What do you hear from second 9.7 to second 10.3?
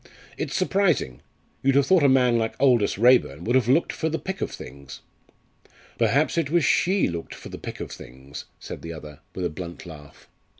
laugh.